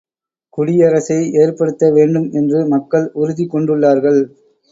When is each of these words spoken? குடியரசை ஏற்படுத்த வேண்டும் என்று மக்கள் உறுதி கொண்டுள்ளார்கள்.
குடியரசை 0.53 1.17
ஏற்படுத்த 1.33 1.91
வேண்டும் 1.91 2.27
என்று 2.31 2.67
மக்கள் 2.67 3.05
உறுதி 3.13 3.45
கொண்டுள்ளார்கள். 3.45 4.21